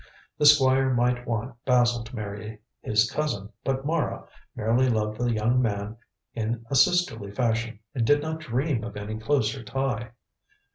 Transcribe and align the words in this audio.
The 0.39 0.47
Squire 0.47 0.89
might 0.91 1.27
want 1.27 1.63
Basil 1.63 2.03
to 2.03 2.15
marry 2.15 2.59
his 2.81 3.07
cousin, 3.11 3.49
but 3.63 3.85
Mara 3.85 4.27
merely 4.55 4.89
loved 4.89 5.19
the 5.19 5.31
young 5.31 5.61
man 5.61 5.95
in 6.33 6.65
a 6.71 6.75
sisterly 6.75 7.29
fashion, 7.29 7.77
and 7.93 8.03
did 8.03 8.23
not 8.23 8.39
dream 8.39 8.83
of 8.83 8.97
any 8.97 9.19
closer 9.19 9.61
tie. 9.63 10.13